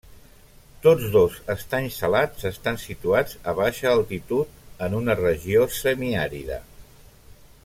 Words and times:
Tots 0.85 1.03
dos 1.15 1.35
estanys 1.55 1.99
salats 2.03 2.47
estan 2.51 2.81
situats 2.85 3.37
a 3.51 3.55
baixa 3.61 3.93
altitud, 3.93 4.59
en 4.87 4.99
una 5.03 5.21
regió 5.23 5.71
semiàrida. 5.83 6.63